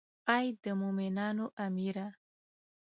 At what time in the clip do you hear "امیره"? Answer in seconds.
1.65-2.07